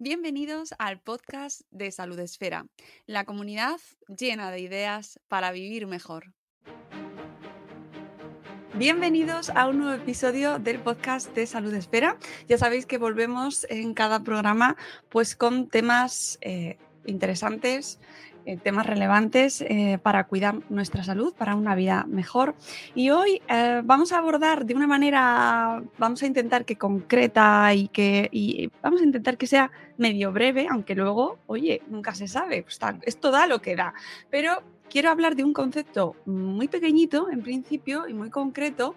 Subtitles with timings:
[0.00, 2.68] Bienvenidos al podcast de Salud Esfera,
[3.06, 6.34] la comunidad llena de ideas para vivir mejor.
[8.74, 12.16] Bienvenidos a un nuevo episodio del podcast de Salud Esfera.
[12.46, 14.76] Ya sabéis que volvemos en cada programa
[15.08, 17.98] pues con temas eh, interesantes,
[18.56, 22.54] temas relevantes eh, para cuidar nuestra salud, para una vida mejor.
[22.94, 27.88] Y hoy eh, vamos a abordar de una manera, vamos a intentar que concreta y
[27.88, 32.64] que y vamos a intentar que sea medio breve, aunque luego, oye, nunca se sabe,
[33.02, 33.94] esto da lo que da.
[34.30, 38.94] Pero quiero hablar de un concepto muy pequeñito en principio y muy concreto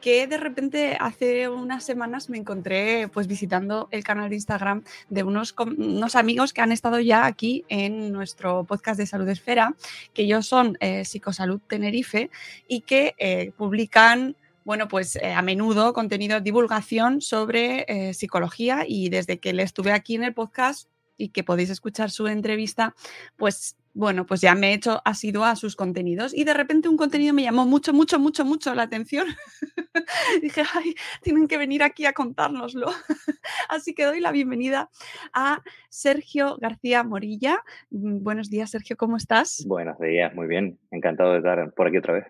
[0.00, 5.22] que de repente hace unas semanas me encontré pues visitando el canal de Instagram de
[5.22, 9.74] unos, unos amigos que han estado ya aquí en nuestro podcast de Salud Esfera,
[10.14, 12.30] que ellos son eh, Psicosalud Tenerife
[12.66, 19.38] y que eh, publican bueno, pues eh, a menudo contenido divulgación sobre psicología y desde
[19.38, 22.94] que le estuve aquí en el podcast y que podéis escuchar su entrevista,
[23.38, 26.96] pues bueno, pues ya me he hecho asidua a sus contenidos y de repente un
[26.96, 29.26] contenido me llamó mucho, mucho, mucho, mucho la atención.
[30.42, 32.86] Dije, ay, tienen que venir aquí a contárnoslo.
[33.68, 34.88] Así que doy la bienvenida
[35.32, 37.64] a Sergio García Morilla.
[37.90, 39.64] Mm, buenos días, Sergio, ¿cómo estás?
[39.66, 40.78] Buenos días, muy bien.
[40.92, 42.26] Encantado de estar por aquí otra vez.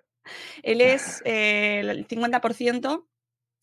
[0.62, 3.04] Él es eh, el 50%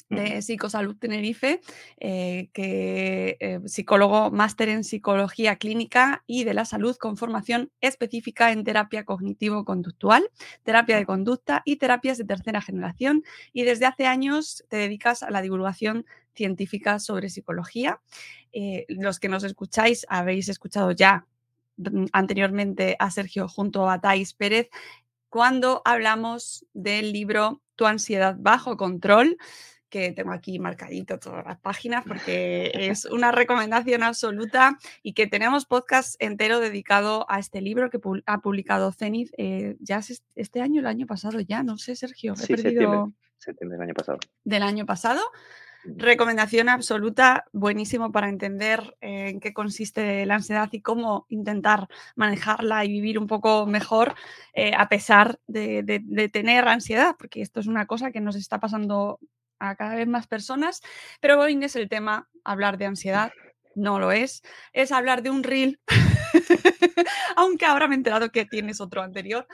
[0.10, 1.62] de Psicosalud Tenerife,
[2.00, 8.52] eh, que eh, psicólogo máster en psicología clínica y de la salud con formación específica
[8.52, 10.30] en terapia cognitivo-conductual,
[10.64, 13.24] terapia de conducta y terapias de tercera generación.
[13.52, 18.02] Y desde hace años te dedicas a la divulgación científica sobre psicología.
[18.52, 21.26] Eh, los que nos escucháis habéis escuchado ya
[21.78, 24.70] mm, anteriormente a Sergio junto a Thais Pérez
[25.30, 29.38] cuando hablamos del libro Tu ansiedad bajo control
[29.96, 35.66] que tengo aquí marcadito todas las páginas porque es una recomendación absoluta y que tenemos
[35.66, 40.02] podcast entero dedicado a este libro que ha publicado Zenith eh, ya
[40.36, 43.14] este año, el año pasado ya, no sé, Sergio, he perdido...
[43.38, 44.18] Septiembre, del año pasado.
[44.44, 45.22] Del año pasado.
[45.86, 52.84] Recomendación absoluta, buenísimo para entender eh, en qué consiste la ansiedad y cómo intentar manejarla
[52.84, 54.16] y vivir un poco mejor
[54.54, 58.60] eh, a pesar de, de, tener ansiedad, porque esto es una cosa que nos está
[58.60, 59.20] pasando
[59.70, 60.82] a cada vez más personas,
[61.22, 63.32] pero hoy no es el tema hablar de ansiedad,
[63.76, 64.42] no lo es,
[64.74, 65.80] es hablar de un reel,
[67.36, 69.48] aunque ahora me he enterado que tienes otro anterior,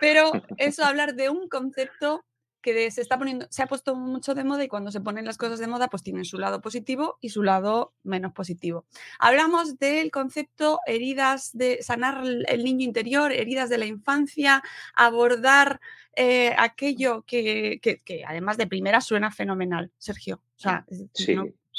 [0.00, 2.24] pero es hablar de un concepto
[2.60, 5.38] que se está poniendo, se ha puesto mucho de moda y cuando se ponen las
[5.38, 8.86] cosas de moda, pues tienen su lado positivo y su lado menos positivo.
[9.18, 14.62] Hablamos del concepto heridas de sanar el niño interior, heridas de la infancia,
[14.94, 15.80] abordar
[16.16, 17.80] eh, aquello que,
[18.26, 20.42] además de primera suena fenomenal, Sergio.
[20.56, 20.84] O sea,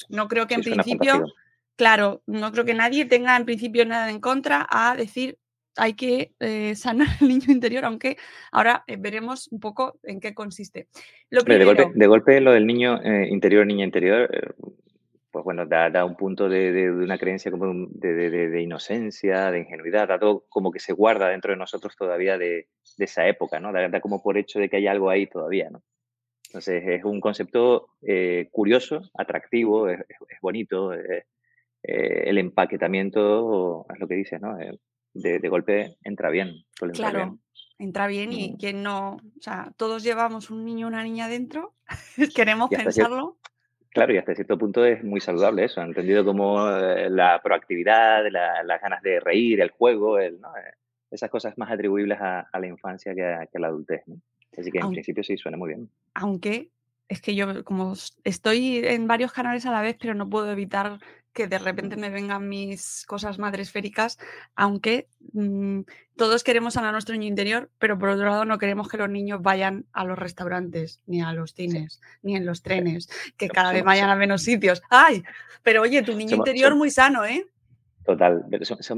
[0.07, 1.25] no, creo que en principio,
[1.75, 5.37] claro, no creo que nadie tenga en principio nada en contra a decir
[5.79, 8.17] hay que eh, sanar el niño interior, aunque
[8.51, 10.87] ahora eh, veremos un poco en qué consiste.
[11.29, 14.55] de, golpe, lo del niño eh, interior, niña interior,
[15.31, 20.45] pues bueno, da, un punto de, una creencia como de, inocencia, de ingenuidad, da todo
[20.49, 23.71] como que se guarda dentro de nosotros todavía de, esa época, ¿no?
[23.71, 25.81] Da, como por hecho de que hay algo ahí todavía, ¿no?
[26.47, 27.89] Entonces es un concepto
[28.51, 29.99] curioso, atractivo, es,
[30.41, 30.91] bonito,
[31.83, 34.57] el empaquetamiento es lo que dices, ¿no?
[35.13, 36.65] De, golpe entra bien.
[36.93, 37.39] claro,
[37.77, 38.57] entra bien y mm.
[38.57, 41.75] quien no, o sea, todos llevamos un niño o una niña dentro,
[42.35, 43.37] queremos pensarlo.
[43.89, 48.81] claro, y hasta cierto punto es muy saludable eso, entendido como eh, la proactividad, las
[48.81, 50.73] ganas de reír, el juego, el, eh,
[51.11, 54.03] esas cosas más atribuibles a, la infancia que a, la adultez.
[54.57, 55.89] Así que en principio sí suena muy bien.
[56.13, 56.69] Aunque
[57.07, 57.93] es que yo como
[58.23, 60.99] estoy en varios canales a la vez, pero no puedo evitar
[61.39, 64.19] que de repente me vengan mis cosas madresféricas,
[64.57, 65.83] aunque mm,
[66.17, 69.41] todos queremos a nuestro niño interior, pero por otro lado no queremos que los niños
[69.41, 73.07] vayan a los restaurantes, ni a los cines, ni en los trenes,
[73.37, 74.81] que cada vez vayan a menos sitios.
[74.89, 75.23] ¡Ay!
[75.63, 77.45] Pero oye, tu niño interior muy sano, ¿eh?
[78.03, 78.43] Total.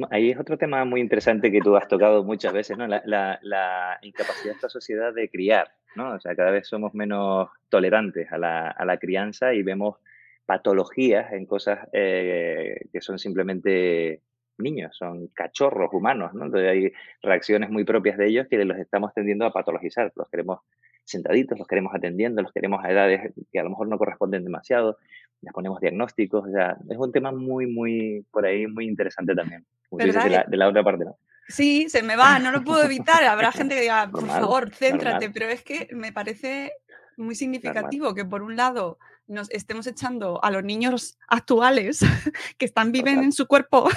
[0.09, 2.87] ahí es otro tema muy interesante que tú has tocado muchas veces, ¿no?
[2.87, 6.15] La, incapacidad de esta sociedad de criar, ¿no?
[6.15, 9.97] O sea, cada vez somos menos tolerantes a la, a la crianza y vemos
[10.45, 14.21] patologías en cosas eh, que son simplemente
[14.57, 16.45] niños, son cachorros humanos, ¿no?
[16.45, 16.91] Entonces hay
[17.21, 20.59] reacciones muy propias de ellos que los estamos tendiendo a patologizar, los queremos
[21.03, 24.97] sentaditos, los queremos atendiendo, los queremos a edades que a lo mejor no corresponden demasiado,
[25.41, 29.65] les ponemos diagnósticos, o sea, es un tema muy, muy, por ahí, muy interesante también,
[29.91, 31.17] de la, otra parte, ¿no?
[31.47, 33.23] Sí, se me va, no lo puedo evitar.
[33.23, 36.71] Habrá gente que diga, por favor, céntrate, pero es que me parece
[37.17, 41.99] muy significativo que por un lado nos estemos echando a los niños actuales
[42.57, 43.89] que están viven en su cuerpo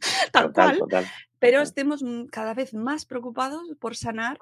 [0.32, 0.80] tal cual,
[1.38, 4.38] pero estemos cada vez más preocupados por sanar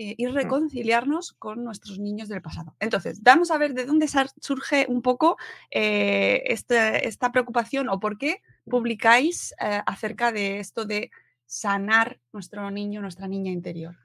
[0.00, 0.32] eh, y mm.
[0.32, 2.76] reconciliarnos con nuestros niños del pasado.
[2.78, 4.06] Entonces, vamos a ver de dónde
[4.40, 5.36] surge un poco
[5.72, 8.40] eh, este, esta preocupación o por qué
[8.70, 11.10] publicáis eh, acerca de esto de
[11.46, 13.96] sanar nuestro niño, nuestra niña interior.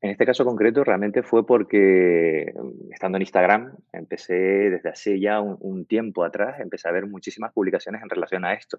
[0.00, 5.40] En este caso concreto realmente fue porque mm, estando en Instagram empecé desde hace ya
[5.40, 8.78] un, tiempo atrás, empecé a ver muchísimas publicaciones en relación a esto,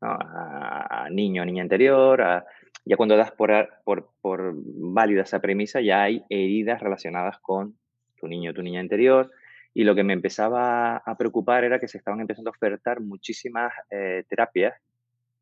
[0.00, 2.44] a, niño, niña interior,
[2.84, 3.50] ya cuando das por,
[3.84, 7.76] por, por válida esa premisa ya hay heridas relacionadas con
[8.16, 9.30] tu niño, tu niña interior,
[9.72, 13.72] y lo que me empezaba a preocupar era que se estaban empezando a ofertar muchísimas
[13.90, 14.74] eh, terapias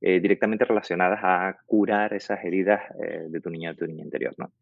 [0.01, 4.53] eh, directamente relacionadas a curar esas heridas eh, de tu niño, tu niña interior, ¿no?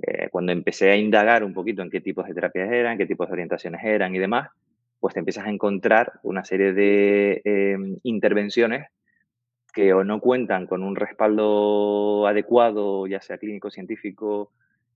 [0.00, 3.28] Eh, cuando empecé a indagar un poquito en qué tipos de terapias eran, qué tipos
[3.28, 4.50] de orientaciones eran y demás,
[4.98, 8.88] pues te empiezas a encontrar una serie de em, intervenciones
[9.72, 14.52] que o no cuentan con un respaldo adecuado, ya sea clínico, científico,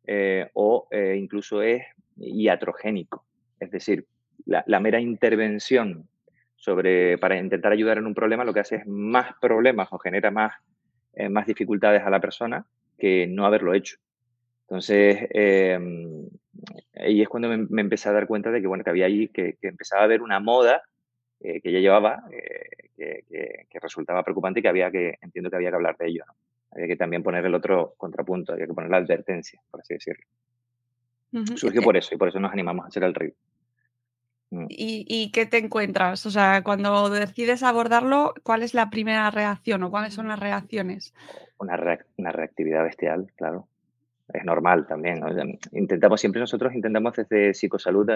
[0.06, 1.83] eh, o eh, incluso es
[2.17, 3.25] iatrogénico.
[3.61, 4.06] Es decir,
[4.47, 6.09] la, mera intervención
[6.56, 10.31] sobre, para intentar ayudar en un problema lo que hace es más problemas o genera
[10.31, 10.53] más
[11.47, 12.65] dificultades a la persona
[12.97, 13.99] que no haberlo hecho.
[14.69, 15.79] Entonces, eh,
[16.94, 19.56] ahí es cuando me, empecé a dar cuenta de que, bueno, que había ahí, que,
[19.62, 20.82] empezaba a haber una moda
[21.41, 23.25] eh, que ya llevaba, eh,
[23.70, 26.35] que, resultaba preocupante y que había que, entiendo que había que hablar de ello, ¿no?
[26.73, 30.25] Había que también poner el otro contrapunto, había que poner la advertencia, por así decirlo.
[31.56, 33.32] Surgió por eso y por eso nos animamos a hacer el río.
[34.50, 34.67] Mm.
[34.69, 36.26] ¿Y, ¿Y, qué te encuentras?
[36.26, 41.15] O sea, cuando decides abordarlo, ¿cuál es la primera reacción o cuáles son las reacciones?
[41.59, 43.67] Una, una reactividad bestial, claro
[44.33, 45.21] es normal también.
[45.73, 48.11] Intentamos siempre nosotros, intentamos desde psicosalud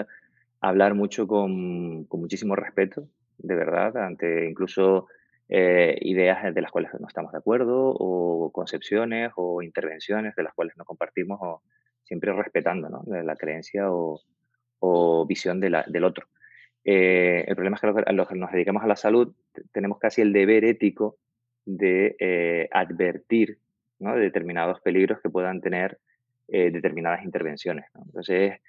[0.61, 3.07] hablar mucho con, con muchísimo respeto,
[3.37, 5.07] de verdad, ante incluso
[5.49, 10.53] eh, ideas de las cuales no estamos de acuerdo o concepciones o intervenciones de las
[10.53, 11.61] cuales no compartimos
[12.03, 14.21] siempre respetando la creencia o,
[14.79, 16.27] o visión del otro.
[16.83, 19.33] Eh, el problema es que los que nos dedicamos a la salud
[19.71, 21.17] tenemos casi el deber ético
[21.65, 23.59] de eh, advertir
[24.11, 25.97] de determinados peligros que puedan tener
[26.47, 27.85] eh, determinadas intervenciones.
[28.05, 28.59] Entonces,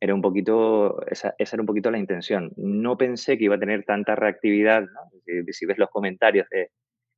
[0.00, 2.52] era un poquito, esa, era un poquito la intención.
[2.56, 4.86] No pensé que iba a tener tanta reactividad.
[5.52, 6.70] Si, ves los comentarios de,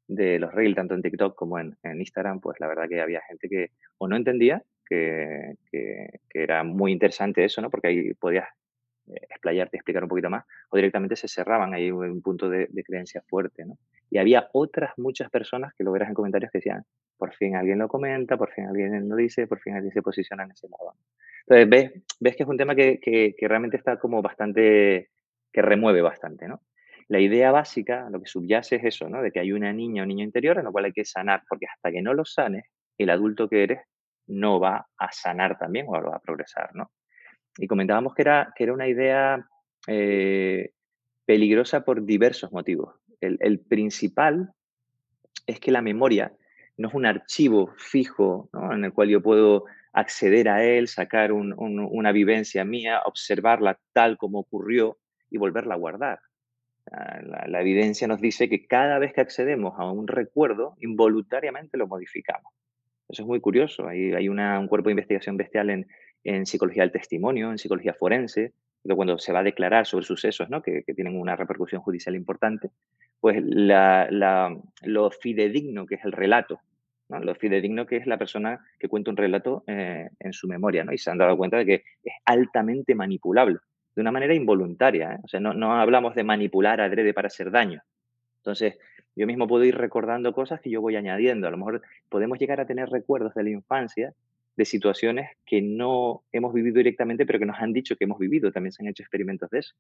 [0.09, 3.49] de los Reels, tanto en TikTok como en, Instagram, pues la verdad que había gente
[3.49, 3.69] que
[3.99, 7.71] o no entendía que, que, era muy interesante eso, ¿no?
[7.71, 8.49] porque ahí podías
[9.09, 12.85] eh, explayarte, explicar un poquito más, o directamente se cerraban ahí un punto de, de
[12.85, 13.65] creencia fuerte.
[13.65, 13.79] ¿no?
[14.11, 16.85] Y había otras muchas personas que lo verás en comentarios que decían,
[17.17, 20.45] por fin alguien lo comenta, por fin alguien lo dice, por fin alguien se posiciona
[20.45, 20.95] en ese lado.
[21.47, 25.11] Entonces, ves, ves que es un tema que, que, realmente está como bastante,
[25.53, 26.63] que remueve bastante, ¿no?
[27.09, 29.23] La idea básica, lo que subyace es eso, ¿no?
[29.23, 31.67] De que hay una niña o niño interior en lo cual hay que sanar, porque
[31.67, 32.65] hasta que no lo sanes,
[32.99, 33.81] el adulto que eres
[34.27, 36.91] no va a sanar también o va a progresar, ¿no?
[37.59, 39.47] Y comentábamos que era, que era una idea
[39.87, 40.73] eh,
[41.27, 44.53] peligrosa por diversos motivos el, principal
[45.47, 46.33] es que la memoria
[46.77, 52.13] no es un archivo fijo en el cual yo puedo acceder a él, sacar una
[52.13, 54.99] vivencia mía, observarla tal como ocurrió
[55.31, 56.21] y volverla a guardar.
[56.91, 61.87] Ah, la, evidencia nos dice que cada vez que accedemos a un recuerdo, involuntariamente lo
[61.87, 62.53] modificamos.
[63.09, 63.87] Eso es muy curioso.
[63.87, 65.87] Hay, hay un cuerpo de investigación bestial en,
[66.25, 68.53] en psicología del testimonio, en psicología forense,
[68.97, 70.63] cuando se va a declarar sobre sucesos ¿no?
[70.63, 72.71] que, tienen una repercusión judicial importante,
[73.21, 76.61] pues lo fidedigno que es el relato,
[77.09, 80.93] lo fidedigno que es la persona que cuenta un relato eh, en su memoria, ¿no?
[80.93, 83.59] y se han dado cuenta de que es altamente manipulable,
[83.95, 85.15] de una manera involuntaria.
[85.15, 85.19] ¿eh?
[85.23, 87.83] O sea, no, no hablamos de manipular adrede para hacer daño.
[88.39, 88.79] Entonces,
[89.15, 91.47] yo mismo puedo ir recordando cosas que yo voy añadiendo.
[91.47, 94.15] A lo mejor podemos llegar a tener recuerdos de la infancia
[94.57, 98.53] de situaciones que no hemos vivido directamente, pero que nos han dicho que hemos vivido.
[98.53, 99.75] También se han hecho experimentos de eso.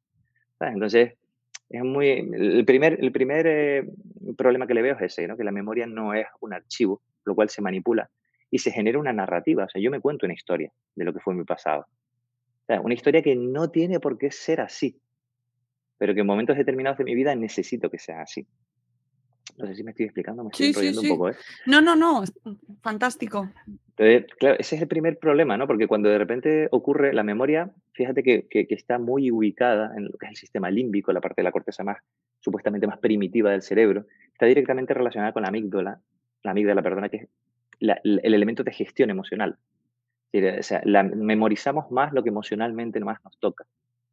[0.60, 1.14] Entonces,
[1.68, 2.08] es muy.
[2.08, 3.84] El primer, el primer eh,
[4.36, 5.36] problema que le veo es ese, ¿no?
[5.36, 8.10] que la memoria no es un archivo, lo cual se manipula
[8.50, 9.64] y se genera una narrativa.
[9.64, 11.86] O sea, yo me cuento una historia de lo que fue mi pasado.
[12.68, 15.00] una historia que no tiene por qué ser así,
[15.98, 18.46] pero que en momentos determinados de mi vida necesito que sea así.
[19.56, 21.36] No sé si me estoy explicando, me estoy enrollando un poco, ¿eh?
[21.66, 22.24] No, no, no,
[22.80, 23.48] fantástico.
[23.96, 25.66] Entonces, claro, ese es el primer problema, ¿no?
[25.66, 30.12] Porque cuando de repente ocurre la memoria, fíjate que, que, está muy ubicada en lo
[30.12, 31.98] que es el sistema límbico, la parte de la corteza más,
[32.40, 36.00] supuestamente más primitiva del cerebro, está directamente relacionada con la amígdala,
[36.42, 37.28] la amígdala, perdona, que es
[37.80, 39.58] el elemento de gestión emocional.
[40.34, 43.66] O sea, la, memorizamos más lo que emocionalmente más nos toca.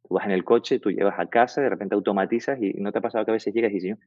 [0.06, 2.98] Tú vas en el coche, tú llevas a casa, de repente automatizas y no te
[2.98, 3.98] ha pasado que a veces llegas y dices,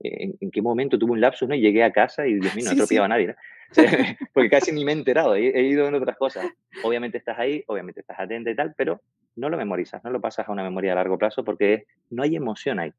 [0.00, 1.54] ¿en, en qué momento tuve un lapsus, ¿no?
[1.54, 3.34] Y llegué a casa y, Dios mío, no he atropellado a nadie, ¿no?
[4.32, 6.46] porque casi ni me he enterado, he, he, ido en otras cosas.
[6.82, 9.02] Obviamente estás ahí, obviamente estás atenta y tal, pero
[9.36, 12.36] no lo memorizas, no lo pasas a una memoria a largo plazo porque no hay
[12.36, 12.92] emoción ahí,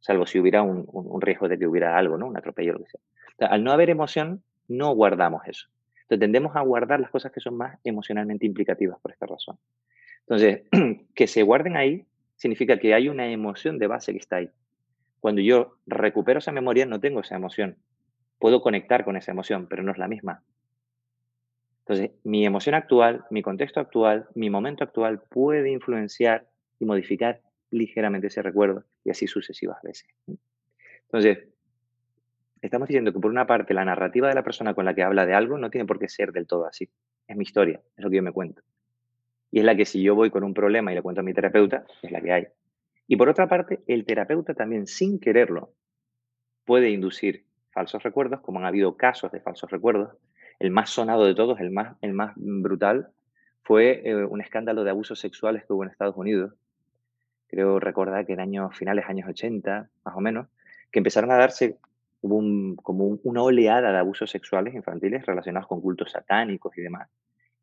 [0.00, 2.26] salvo si hubiera un, un, un riesgo de que hubiera algo, ¿no?
[2.26, 3.00] Un atropello o lo que sea.
[3.00, 3.48] O sea.
[3.48, 5.66] Al no haber emoción, no guardamos eso.
[6.02, 9.58] Entonces tendemos a guardar las cosas que son más emocionalmente implicativas por esta razón.
[10.20, 10.62] Entonces,
[11.14, 14.50] que se guarden ahí significa que hay una emoción de base que está ahí.
[15.24, 17.78] Cuando yo recupero esa memoria, no tengo esa emoción.
[18.38, 20.42] Puedo conectar con esa emoción, pero no es la misma.
[21.78, 26.46] Entonces, mi emoción actual, mi contexto actual, mi momento actual puede influenciar
[26.78, 27.40] y modificar
[27.70, 30.10] ligeramente ese recuerdo y así sucesivas veces.
[31.04, 31.48] Entonces,
[32.60, 35.24] estamos diciendo que por una parte la narrativa de la persona con la que habla
[35.24, 36.90] de algo no tiene por qué ser del todo así.
[37.26, 38.60] Es mi historia, es lo que yo me cuento.
[39.50, 41.32] Y es la que si yo voy con un problema y le cuento a mi
[41.32, 42.46] terapeuta, es la que hay.
[43.06, 45.72] Y por otra parte, el terapeuta también sin quererlo
[46.64, 50.16] puede inducir falsos recuerdos, como han habido casos de falsos recuerdos.
[50.58, 53.08] El más sonado de todos, el más, el más brutal,
[53.62, 56.54] fue eh, un escándalo de abusos sexuales que hubo en Estados Unidos.
[57.48, 60.48] Creo recordar que en años finales, años 80, más o menos,
[60.90, 61.78] que empezaron a darse
[62.24, 66.80] hubo un, como un, una oleada de abusos sexuales infantiles relacionados con cultos satánicos y
[66.80, 67.10] demás,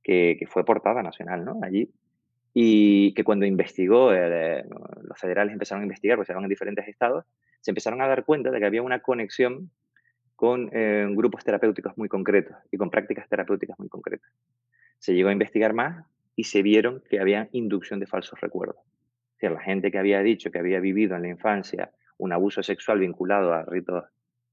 [0.03, 1.59] que, que fue portada nacional, ¿no?
[1.63, 1.91] Allí.
[2.53, 4.65] Y que cuando investigó, eh,
[5.03, 7.25] los federales empezaron a investigar, porque se en diferentes estados,
[7.61, 9.71] se empezaron a dar cuenta de que había una conexión
[10.35, 14.31] con eh, grupos terapéuticos muy concretos y con prácticas terapéuticas muy concretas.
[14.97, 16.05] Se llegó a investigar más
[16.35, 18.77] y se vieron que había inducción de falsos recuerdos.
[18.77, 22.61] O sea, la gente que había dicho que había vivido en la infancia un abuso
[22.61, 24.05] sexual vinculado a ritos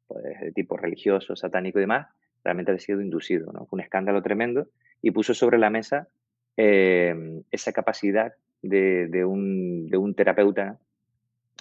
[0.07, 2.09] pues, de tipo religioso, satánico y demás,
[2.43, 3.53] realmente había sido inducido.
[3.53, 3.67] ¿no?
[3.67, 4.69] Fue un escándalo tremendo
[5.03, 6.09] y puso sobre la mesa
[6.59, 10.79] eh, esa capacidad de, un, terapeuta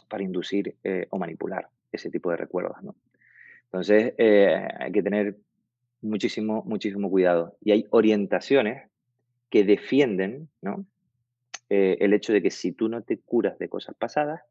[0.09, 2.81] para inducir eh, o manipular ese tipo de recuerdos.
[2.83, 2.95] ¿no?
[3.65, 5.37] Entonces, eh, hay que tener
[6.01, 7.55] muchísimo, muchísimo cuidado.
[7.61, 8.89] Y hay orientaciones
[9.49, 10.49] que defienden.
[11.69, 14.41] Eh, el hecho de que si tú no te curas de cosas pasadas,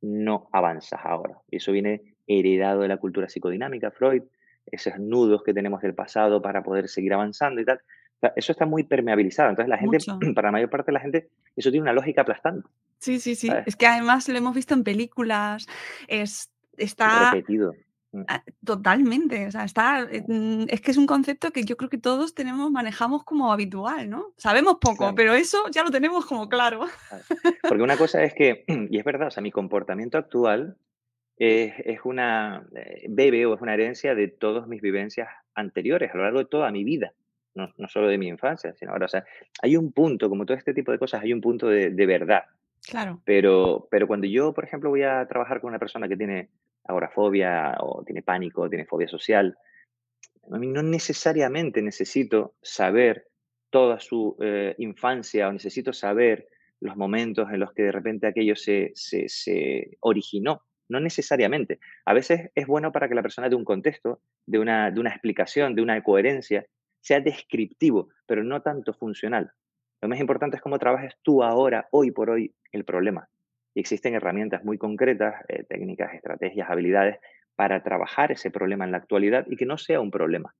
[0.00, 1.38] no avanzas ahora.
[1.50, 4.22] Y eso viene heredado de la cultura psicodinámica, Freud,
[4.66, 7.80] esos nudos que tenemos del pasado para poder seguir avanzando y tal.
[8.24, 9.50] Sea, eso está muy permeabilizado.
[9.50, 10.18] Entonces, la gente, Mucho.
[10.34, 12.66] para la mayor parte de la gente, eso tiene una lógica aplastante.
[12.98, 13.48] Sí, sí, sí.
[13.48, 13.66] ¿sabes?
[13.66, 15.66] Es que además lo hemos visto en películas,
[16.08, 17.32] es, está...
[17.32, 17.74] Repetido.
[18.28, 21.98] Ah, totalmente, o sea, está, mm, es que es un concepto que yo creo que
[21.98, 24.32] todos tenemos, manejamos como habitual, ¿no?
[24.36, 25.14] Sabemos poco, claro.
[25.16, 26.86] pero eso ya lo tenemos como claro.
[27.68, 30.76] Porque una cosa es que, y es verdad, o sea, mi comportamiento actual
[31.36, 36.16] es, es una, eh, bebe o es una herencia de todas mis vivencias anteriores a
[36.16, 37.12] lo largo de toda mi vida.
[37.54, 39.24] No, no, solo de mi infancia, sino ahora, o sea,
[39.62, 42.42] hay un punto, como todo este tipo de cosas, hay un punto de, de verdad.
[42.86, 43.20] Claro.
[43.24, 46.50] Pero, pero cuando yo, por ejemplo, voy a trabajar con una persona que tiene
[46.84, 49.56] agorafobia o tiene pánico, tiene fobia social,
[50.50, 53.28] a mí no necesariamente necesito saber
[53.70, 56.48] toda su eh, infancia o necesito saber
[56.80, 60.62] los momentos en los que de repente aquello se, se, se, originó.
[60.86, 61.78] No necesariamente.
[62.04, 65.10] A veces es bueno para que la persona de un contexto, de una, de una
[65.10, 66.66] explicación, de una coherencia,
[67.04, 69.52] sea descriptivo, pero no tanto funcional.
[70.00, 73.28] Lo más importante es cómo trabajes tú ahora, hoy por hoy, el problema.
[73.74, 77.18] Y existen herramientas muy concretas, eh, técnicas, estrategias, habilidades
[77.56, 80.54] para trabajar ese problema en la actualidad y que no sea un problema,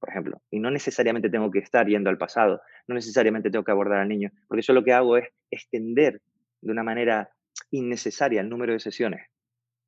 [0.00, 0.40] por ejemplo.
[0.50, 4.08] Y no necesariamente tengo que estar yendo al pasado, no necesariamente tengo que abordar al
[4.08, 6.22] niño, porque eso lo que hago es extender
[6.62, 7.28] de una manera
[7.70, 9.28] innecesaria el número de sesiones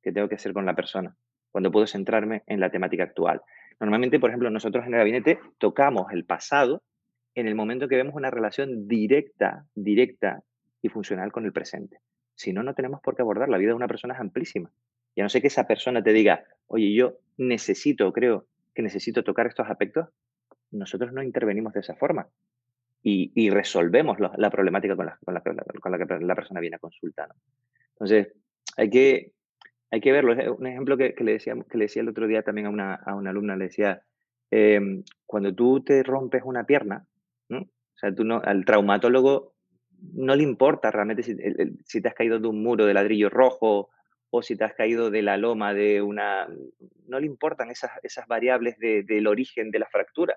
[0.03, 1.15] que tengo que hacer con la persona,
[1.49, 3.41] cuando puedo centrarme en la temática actual.
[3.79, 6.83] Normalmente, por ejemplo, nosotros en el gabinete tocamos el pasado
[7.35, 10.43] en el momento que vemos una relación directa, directa
[10.81, 11.99] y funcional con el presente.
[12.35, 13.49] Si no, no tenemos por qué abordar.
[13.49, 14.71] La vida de una persona es amplísima.
[15.13, 19.23] Y a no ser que esa persona te diga, oye, yo necesito, creo que necesito
[19.23, 20.09] tocar estos aspectos,
[20.71, 22.27] nosotros no intervenimos de esa forma.
[23.07, 27.29] Y, resolvemos la problemática con la, que la persona viene a consultar.
[27.29, 27.35] ¿no?
[27.91, 28.33] Entonces,
[28.77, 29.31] hay que,
[29.91, 30.33] hay que verlo.
[30.55, 33.15] Un ejemplo que, le decía, que le decía el otro día también a una, a
[33.15, 34.01] una alumna, le decía,
[34.51, 34.79] eh,
[35.25, 37.05] cuando tú te rompes una pierna,
[37.49, 39.53] o sea, tú al traumatólogo
[40.13, 43.89] no le importa realmente si, te has caído de un muro de ladrillo rojo
[44.29, 46.47] o si te has caído de la loma de una...
[47.07, 50.35] No le importan esas, esas variables de, del origen de la fractura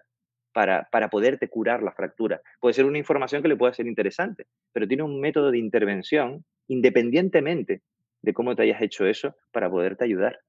[0.52, 2.40] para, para poderte curar la fractura.
[2.60, 6.44] Puede ser una información que le pueda ser interesante, pero tiene un método de intervención
[6.68, 7.82] independientemente
[8.22, 10.40] de cómo te hayas hecho eso para poderte ayudar.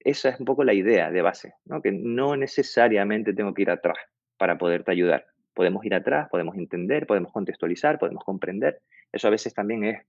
[0.00, 1.82] Esa es un poco la idea de base, ¿no?
[1.82, 3.98] que no necesariamente tengo que ir atrás
[4.36, 8.82] para poderte ayudar Podemos ir atrás, podemos entender, podemos contextualizar, podemos comprender.
[9.10, 10.02] Eso a veces también es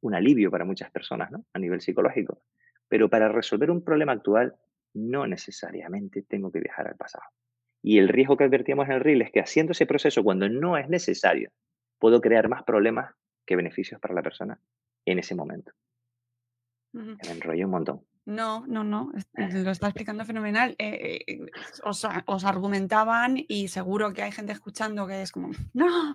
[0.00, 1.44] un alivio para muchas personas, ¿no?
[1.52, 2.40] A nivel psicológico.
[2.88, 4.54] Pero para resolver un problema actual,
[4.94, 7.24] no necesariamente tengo que viajar al pasado.
[7.82, 10.78] Y el riesgo que advertíamos en el RIL es que haciendo ese proceso cuando no
[10.78, 11.50] es necesario,
[11.98, 14.58] puedo crear más problemas que beneficios para la persona
[15.04, 15.72] en ese momento.
[16.92, 18.04] Me enrollé un montón.
[18.26, 20.74] No, no, no, lo está explicando fenomenal.
[20.78, 21.46] Eh, eh,
[21.82, 26.14] os, argumentaban y seguro que hay gente escuchando que es como, no,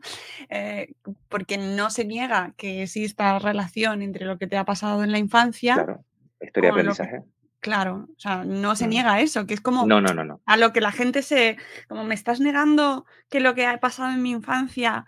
[0.49, 0.93] eh,
[1.27, 5.19] porque no se niega que exista relación entre lo que te ha pasado en la
[5.19, 5.75] infancia.
[5.75, 6.03] Claro,
[6.41, 7.23] historia de aprendizaje.
[7.59, 8.89] claro, o sea, no se mm.
[8.89, 10.41] niega eso, que es como no, no, no, no.
[10.45, 14.11] a lo que la gente se, como me estás negando que lo que ha pasado
[14.11, 15.05] en mi infancia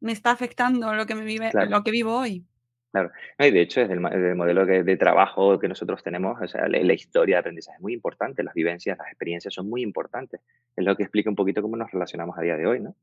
[0.00, 2.44] me está afectando lo que, me vive, lo que vivo hoy.
[2.92, 3.10] Claro.
[3.38, 7.36] y de hecho, es el, modelo de, trabajo que nosotros tenemos, o sea, la, historia
[7.36, 10.42] de aprendizaje es muy importante, las vivencias, las experiencias son muy importantes.
[10.76, 12.94] Es lo que explica un poquito cómo nos relacionamos a día de hoy, ¿no?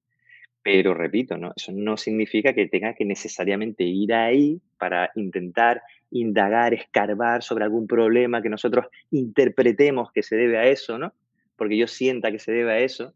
[0.62, 1.53] Pero repito, ¿no?
[1.55, 5.81] eso no significa que tenga que necesariamente ir ahí para intentar
[6.12, 11.13] indagar, escarbar sobre algún problema que nosotros interpretemos que se debe a eso, ¿no?
[11.55, 13.13] Porque yo sienta que se debe a eso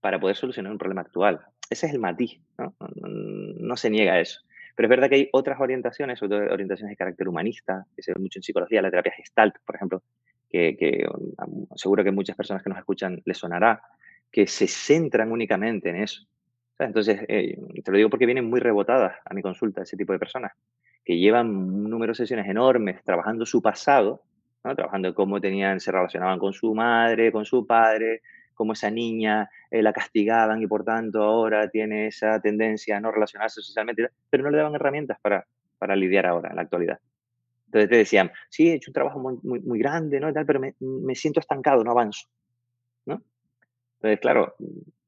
[0.00, 1.40] para poder solucionar un problema actual.
[1.70, 2.74] Ese es el matiz, ¿no?
[2.78, 4.40] No, no se niega a eso.
[4.80, 8.14] Pero es verdad que hay otras orientaciones, sobre todo orientaciones de carácter humanista, que se
[8.14, 10.02] ve mucho en psicología, la terapia gestalt, por ejemplo,
[10.48, 11.06] que,
[11.46, 13.82] um, seguro que muchas personas que nos escuchan les sonará,
[14.32, 16.22] que se centran únicamente en eso.
[16.78, 20.18] Entonces, eh, te lo digo porque vienen muy rebotadas a mi consulta ese tipo de
[20.18, 20.52] personas,
[21.04, 24.22] que llevan un número de sesiones enormes trabajando su pasado,
[24.64, 24.74] ¿no?
[24.74, 28.22] trabajando cómo tenían, se relacionaban con su madre, con su padre,
[28.60, 33.10] cómo esa niña eh, la castigaban y por tanto ahora tiene esa tendencia a no
[33.10, 35.46] relacionarse socialmente, pero no le daban herramientas para,
[35.78, 36.98] para lidiar ahora, en la actualidad.
[37.64, 40.30] Entonces te decían, sí, he hecho un trabajo muy, muy, grande, ¿no?
[40.30, 42.28] tal, pero me, me, siento estancado, no avanzo.
[43.06, 43.22] ¿no?
[43.94, 44.54] Entonces, claro,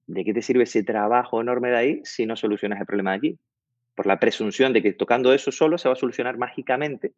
[0.07, 3.17] ¿de qué te sirve ese trabajo enorme de ahí si no solucionas el problema de
[3.19, 3.39] aquí?
[3.95, 7.13] Por la presunción de que tocando eso solo se va a solucionar mágicamente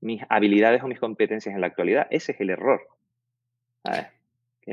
[0.00, 2.06] mis habilidades o mis competencias en la actualidad.
[2.10, 2.80] Ese es el error.
[3.84, 4.19] A ver,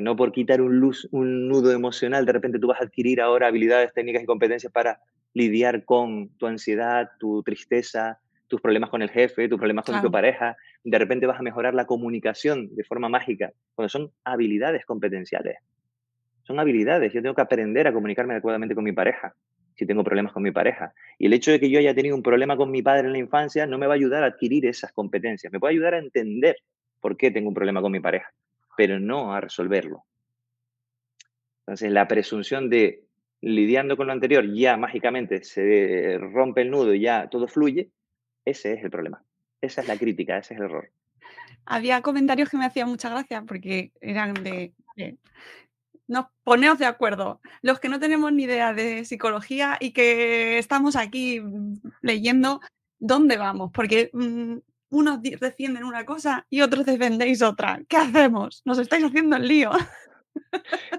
[0.02, 3.48] no por quitar un, luz, un nudo emocional, de repente tú vas a adquirir ahora
[3.48, 5.00] habilidades técnicas y competencias para
[5.34, 10.12] lidiar con tu ansiedad, tu tristeza, tus problemas con el jefe, tus problemas con tu
[10.12, 10.56] pareja.
[10.84, 15.58] De repente vas a mejorar la comunicación de forma mágica, cuando son habilidades competenciales.
[16.44, 17.12] Son habilidades.
[17.14, 19.34] Yo tengo que aprender a comunicarme adecuadamente con mi pareja
[19.76, 20.94] si tengo problemas con mi pareja.
[21.20, 23.20] Y el hecho de que yo haya tenido un problema con mi padre en la
[23.20, 25.54] infancia no me va a ayudar a adquirir esas competencias.
[25.54, 26.56] Me puede ayudar a entender
[27.00, 28.34] por qué tengo un problema con mi pareja
[28.78, 30.06] pero no a resolverlo.
[31.66, 33.04] Entonces, la presunción de
[33.42, 37.92] lidiando con lo anterior ya mágicamente se rompe el nudo y ya todo fluye,
[38.46, 39.22] ese es el problema.
[39.60, 40.90] Esa es la crítica, ese es el error.
[41.66, 44.74] Había comentarios que me hacían mucha gracia porque eran de,
[46.08, 47.42] nos ponemos de acuerdo.
[47.62, 51.42] Los que no tenemos ni idea de psicología y que estamos aquí
[52.02, 52.62] leyendo,
[53.00, 53.72] ¿dónde vamos?
[53.74, 54.58] Porque mm,
[54.90, 57.82] unos defienden una cosa y otros defendéis otra.
[57.88, 58.62] ¿Qué hacemos?
[58.66, 59.72] Nos estáis haciendo el lío.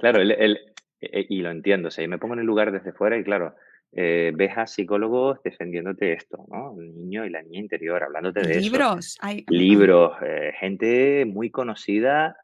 [0.00, 0.58] Claro, el,
[1.00, 3.54] e, y lo entiendo, o sea, me pongo en el lugar desde fuera y claro,
[3.92, 6.74] eh, ves a psicólogos defendiéndote esto, ¿no?
[6.78, 9.44] El niño y la niña interior, hablándote de libros, Hay...
[9.48, 12.36] Libros, eh, gente muy conocida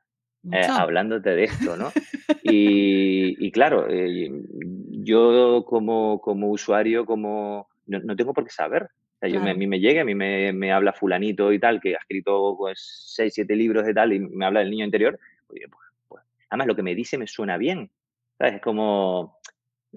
[0.52, 1.90] eh, hablándote de esto, ¿no?
[2.42, 8.88] y, claro, yo como, como usuario, como no, tengo por qué saber,
[9.32, 13.12] a mí me llega, a mí me, habla fulanito y tal, que ha escrito pues,
[13.14, 15.18] seis, siete libros de tal y me habla del niño interior.
[15.46, 15.62] Pues,
[16.08, 17.90] pues, además, lo que me dice me suena bien.
[18.38, 18.54] ¿sabes?
[18.54, 19.38] Es como...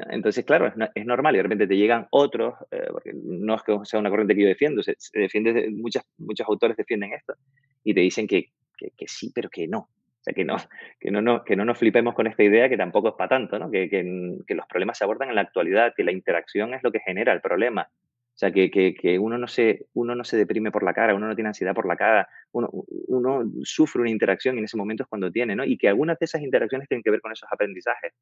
[0.10, 3.80] Entonces, claro, es, normal y de repente te llegan otros, eh, porque no es que
[3.84, 7.34] sea una corriente que yo defiendo, se, defiende, muchas, muchos autores defienden esto
[7.84, 9.80] y te dicen que, que, sí, pero que no.
[9.80, 10.56] O sea, que no,
[11.00, 13.58] que, no, no, que no nos flipemos con esta idea que tampoco es para tanto,
[13.58, 13.72] ¿no?
[13.72, 14.04] Que, que,
[14.54, 17.42] los problemas se abordan en la actualidad, que la interacción es lo que genera el
[17.42, 17.90] problema,
[18.38, 21.28] o sea, que, que, uno, no se, uno no se deprime por la cara, uno
[21.28, 22.70] no tiene ansiedad por la cara, uno,
[23.64, 25.64] sufre una interacción y en ese momento es cuando tiene, ¿no?
[25.64, 28.14] Y que algunas de esas interacciones tienen que ver con esos aprendizajes.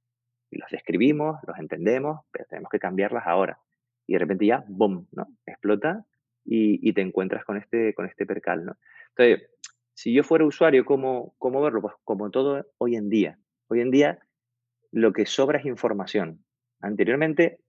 [0.52, 3.60] Y los describimos, los entendemos, pero tenemos que cambiarlas ahora.
[4.08, 5.28] Y de repente ya, ¡boom!, ¿no?
[5.46, 6.06] Explota
[6.46, 8.78] y, y te encuentras con este, con este percal, ¿no?
[9.18, 9.50] Entonces,
[9.94, 11.82] si yo fuera usuario, ¿cómo, ¿cómo verlo?
[11.82, 13.38] Pues como todo hoy en día.
[13.68, 14.20] Hoy en día
[14.94, 16.46] lo que sobra es información.
[16.80, 17.60] Anteriormente,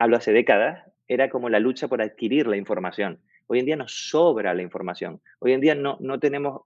[0.00, 3.20] hablo hace décadas, era como la lucha por adquirir la información.
[3.46, 5.20] Hoy en día nos sobra la información.
[5.38, 6.62] Hoy en día no, no tenemos,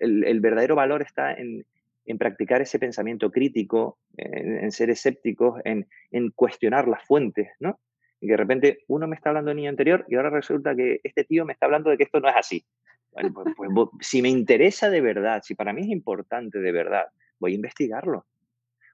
[0.00, 1.64] el, verdadero valor está en,
[2.04, 7.78] en, practicar ese pensamiento crítico, en, ser escépticos, en, en, cuestionar las fuentes, ¿no?
[8.20, 11.24] Y de repente uno me está hablando de niño anterior y ahora resulta que este
[11.24, 12.64] tío me está hablando de que esto no es así.
[13.12, 17.06] Pues, pues, si me interesa de verdad, si para mí es importante de verdad,
[17.38, 18.26] voy a investigarlo.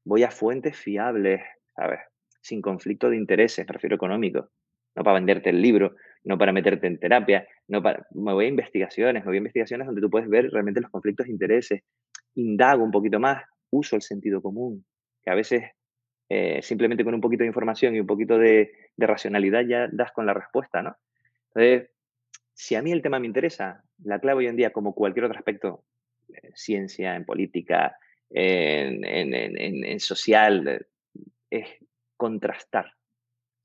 [0.05, 1.41] Voy a fuentes fiables,
[1.75, 2.01] ¿sabes?
[2.43, 4.51] sin conflicto de intereses, me refiero económico,
[4.95, 8.49] no para venderte el libro, no para meterte en terapia, no para, me voy a
[8.49, 11.83] investigaciones, me voy a investigaciones donde tú puedes ver realmente los conflictos de intereses,
[12.35, 14.85] indago un poquito más, uso el sentido común,
[15.23, 15.65] que a veces
[16.29, 20.27] eh, simplemente con un poquito de información y un poquito de, racionalidad ya das con
[20.27, 20.97] la respuesta, ¿no?
[21.49, 21.91] Entonces,
[22.55, 25.39] si a mí el tema me interesa, la clave hoy en día, como cualquier otro
[25.39, 25.85] aspecto,
[26.29, 27.97] en ciencia, en política,
[28.31, 30.87] en, social,
[31.51, 31.67] es
[32.17, 32.93] contrastar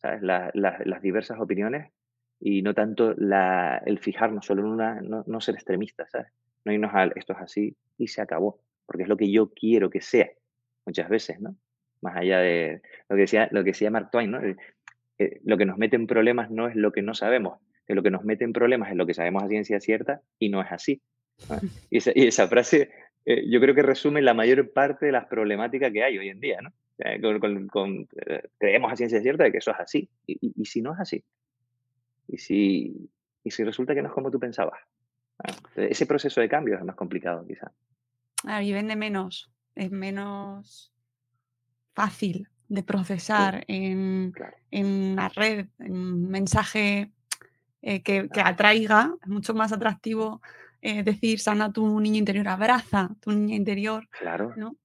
[0.02, 0.22] ¿sabes?
[0.22, 1.92] las diversas opiniones
[2.40, 6.28] y no tanto la, el fijarnos solo en una, no, no, ser extremistas, ¿sabes?
[6.66, 9.90] No irnos a esto es así y se acabó, porque es lo que yo quiero
[9.90, 10.30] que sea,
[10.86, 11.56] muchas veces, ¿no?
[12.02, 14.44] Más allá de lo que decía, lo que decía Mark Twain, ¿no?
[14.44, 14.56] Eh,
[15.18, 18.12] eh, lo que nos mete en problemas no es lo que no sabemos, lo que
[18.12, 21.02] nos mete en problemas es lo que sabemos a ciencia cierta y no es así.
[21.90, 22.90] Y, esa, y, esa, frase
[23.26, 26.40] eh, yo creo que resume la mayor parte de las problemáticas que hay hoy en
[26.40, 26.74] día, ¿no?
[27.22, 28.08] Con, con, con,
[28.58, 30.10] creemos a ciencia cierta de que eso es así.
[30.26, 31.24] Y, y, y si no es así,
[32.28, 33.10] y si,
[33.44, 34.80] y si resulta que no es como tú pensabas.
[35.76, 37.72] Ese proceso de cambio es más complicado, quizá.
[38.44, 40.92] Ah, y vende menos, es menos
[41.94, 44.58] fácil de procesar en, claro.
[44.72, 47.12] en la red, en un mensaje
[47.82, 50.42] eh, que, que, atraiga, es mucho más atractivo
[50.82, 54.08] eh, decir sana tu niño interior, abraza tu niño interior.
[54.20, 54.54] Claro.
[54.58, 54.76] ¿no?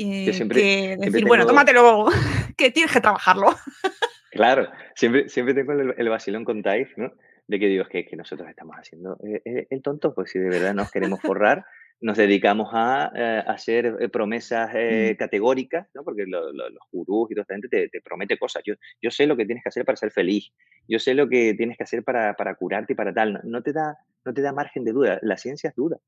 [0.00, 1.28] Eh, siempre, que decir, tengo...
[1.28, 2.06] bueno, tómatelo,
[2.56, 3.54] que tienes que trabajarlo.
[4.30, 7.10] Claro, siempre, siempre tengo el, el vacilón con Taif, ¿no?
[7.46, 10.38] De que digo, es que, que nosotros estamos haciendo eh, eh, el tonto, pues si
[10.38, 11.64] de verdad nos queremos forrar,
[12.00, 16.04] nos dedicamos a, eh, hacer promesas eh, categóricas, ¿no?
[16.04, 18.62] Porque lo, lo, los gurús y toda esta gente te, te, promete cosas.
[18.64, 20.52] Yo, yo sé lo que tienes que hacer para ser feliz,
[20.86, 23.32] yo sé lo que tienes que hacer para, para curarte y para tal.
[23.32, 25.98] No, no, te da, no te da margen de duda, la ciencia es duda.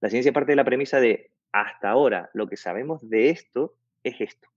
[0.00, 4.20] La ciencia parte de la premisa de, hasta ahora, lo que sabemos de esto es
[4.20, 4.48] esto.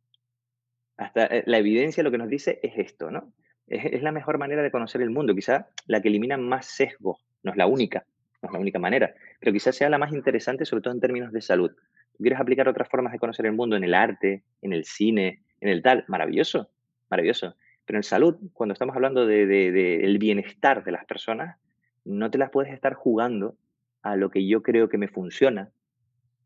[0.97, 3.33] Hasta eh, la evidencia lo que nos dice es esto, ¿no?
[3.67, 7.51] Es, la mejor manera de conocer el mundo, quizá la que elimina más sesgos, no
[7.51, 8.05] es la única,
[8.41, 11.33] no es la única manera, pero quizás sea la más interesante, sobre todo en términos
[11.33, 11.71] de salud.
[11.71, 15.41] ¿Tú quieres aplicar otras formas de conocer el mundo en el arte, en el cine,
[15.59, 16.05] en el tal?
[16.07, 16.69] Maravilloso,
[17.09, 17.55] maravilloso.
[17.85, 21.57] Pero en salud, cuando estamos hablando del de, de, de bienestar de las personas,
[22.05, 23.57] no te las puedes estar jugando
[24.01, 25.71] a lo que yo creo que me funciona,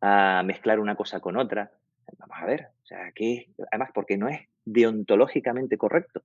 [0.02, 1.72] a mezclar una cosa con otra,
[2.18, 6.24] vamos a ver, o sea, que además porque no es deontológicamente correcto.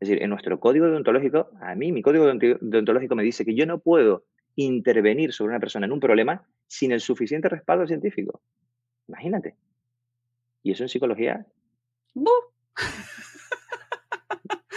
[0.00, 3.64] Es decir, en nuestro código deontológico, a mí mi código deontológico me dice que yo
[3.64, 4.24] no puedo
[4.56, 8.42] intervenir sobre una persona en un problema sin el suficiente respaldo científico.
[9.08, 9.56] Imagínate.
[10.62, 11.46] ¿Y eso en psicología?
[12.14, 12.30] ¡Buh!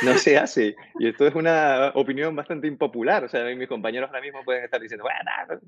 [0.04, 0.76] No se hace.
[1.00, 3.24] Y esto es una opinión bastante impopular.
[3.24, 5.62] O sea, mis compañeros ahora mismo pueden estar diciendo, bueno,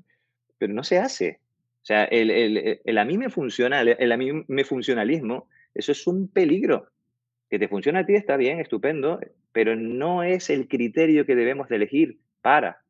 [0.58, 1.40] pero no se hace.
[1.82, 5.92] O sea, el, el, el, a mí me funciona, el, a mí me funcionalismo, eso
[5.92, 6.88] es un peligro.
[7.48, 9.18] Que te funciona a ti está bien, estupendo,
[9.52, 12.82] pero no es el criterio que debemos de elegir para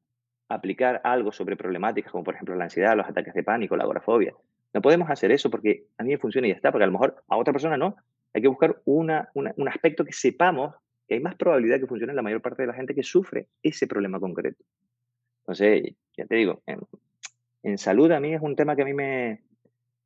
[0.48, 4.34] aplicar algo sobre problemáticas como por ejemplo la ansiedad, los ataques de pánico, la agorafobia.
[4.74, 6.92] No podemos hacer eso porque a mí me funciona y ya está, porque a lo
[6.92, 7.96] mejor a otra persona no.
[8.34, 10.74] Hay que buscar una, una, un aspecto que sepamos
[11.08, 13.48] que hay más probabilidad que funcione en la mayor parte de la gente que sufre
[13.62, 14.62] ese problema concreto.
[15.40, 16.62] Entonces, ya te digo,
[17.62, 19.42] en, salud a mí es un tema que a mí me,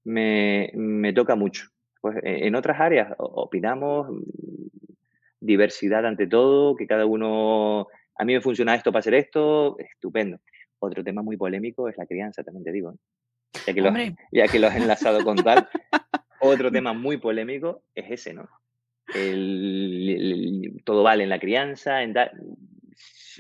[0.05, 1.69] me, me toca mucho.
[2.01, 4.09] Pues eh, en otras áreas opinamos
[5.45, 7.87] diversidad ante todo, que cada uno,
[8.17, 10.39] a mí me funciona esto para hacer esto, estupendo.
[10.79, 12.93] Otro tema muy polémico es la crianza, también te digo.
[12.93, 12.97] ¿eh?
[13.67, 13.91] Ya, que lo,
[14.33, 15.69] ya que lo has enlazado con tal,
[16.41, 18.49] otro tema muy polémico es ese, ¿no?
[19.15, 22.31] El, todo vale en la crianza, en tal.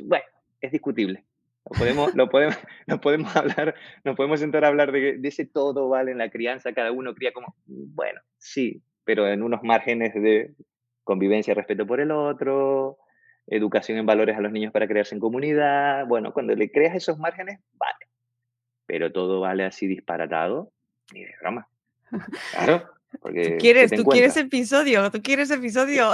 [0.05, 0.25] Bueno,
[0.61, 1.25] es discutible.
[1.71, 3.75] Lo podemos, lo podemos, no podemos hablar,
[4.05, 7.15] nos podemos sentar a hablar de, de, ese todo vale en la crianza, cada uno
[7.15, 10.55] cría como, bueno, sí, pero en unos márgenes de
[11.05, 12.99] convivencia, respeto por el otro,
[13.47, 16.07] educación en valores a los niños para crearse en comunidad.
[16.07, 18.09] Bueno, cuando le creas esos márgenes, vale.
[18.87, 20.73] Pero todo vale así disparatado,
[21.13, 21.69] ni de broma.
[22.53, 22.91] Claro.
[23.21, 26.11] Porque ¿Tú quieres, tú quieres episodio, tú quieres episodio.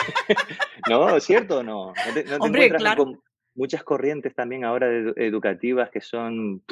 [0.88, 1.88] no, ¿cierto no?
[1.88, 3.04] no te, no te Hombre, claro.
[3.04, 3.20] Con
[3.54, 6.62] muchas corrientes también ahora educativas que son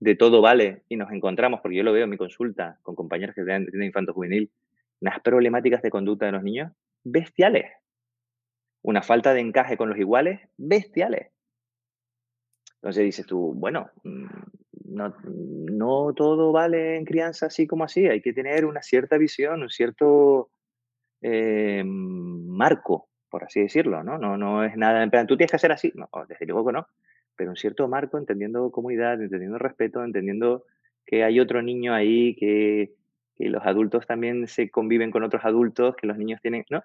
[0.00, 3.34] de todo vale y nos encontramos, porque yo lo veo en mi consulta con compañeros
[3.34, 4.50] que tienen infanto juvenil,
[5.00, 6.72] unas problemáticas de conducta de los niños
[7.04, 7.66] bestiales.
[8.82, 11.30] Una falta de encaje con los iguales bestiales.
[12.76, 14.26] Entonces dices tú, bueno, mm,
[14.86, 19.62] no, no todo vale en crianza así como así, hay que tener una cierta visión,
[19.62, 20.50] un cierto
[21.20, 24.18] eh, marco por así decirlo, ¿no?
[24.18, 26.74] No, no es nada, en plan, tú tienes que hacer así, no, desde luego que
[26.74, 26.86] no,
[27.34, 30.66] pero un cierto marco, entendiendo comunidad, entendiendo respeto, entendiendo
[31.06, 32.92] que hay otro niño ahí, que,
[33.34, 36.84] que los adultos también se conviven con otros adultos, que los niños tienen, ¿no?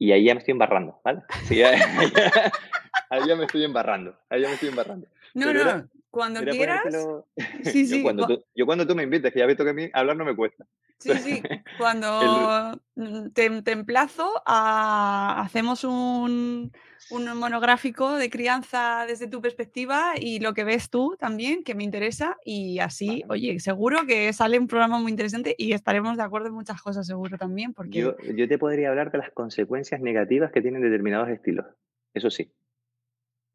[0.00, 1.22] Y ahí ya me estoy embarrando, ¿vale?
[1.44, 1.62] Sí,
[3.10, 5.06] ahí ya me estoy embarrando, ahí ya me estoy embarrando.
[5.32, 6.82] No, no, cuando quieras.
[7.62, 7.98] Sí, sí.
[7.98, 10.16] Yo cuando, tú, yo cuando, tú, me invites, que ya visto que a mí hablar
[10.16, 10.66] no me cuesta.
[10.98, 11.42] Sí, sí.
[11.76, 15.42] Cuando mm, te, te, emplazo a.
[15.42, 16.72] Hacemos un,
[17.10, 21.84] un monográfico de crianza desde tu perspectiva y lo que ves tú también, que me
[21.84, 22.38] interesa.
[22.42, 26.54] Y así, oye, seguro que sale un programa muy interesante y estaremos de acuerdo en
[26.54, 27.74] muchas cosas, seguro también.
[27.74, 27.98] Porque...
[27.98, 31.66] Yo, yo te podría hablar de las consecuencias negativas que tienen determinados estilos.
[32.14, 32.50] Eso sí.